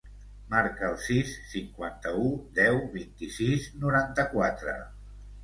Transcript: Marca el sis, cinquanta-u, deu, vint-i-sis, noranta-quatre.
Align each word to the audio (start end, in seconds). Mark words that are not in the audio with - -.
Marca 0.51 0.87
el 0.93 0.95
sis, 1.07 1.33
cinquanta-u, 1.51 2.31
deu, 2.57 2.81
vint-i-sis, 2.97 3.69
noranta-quatre. 3.85 4.77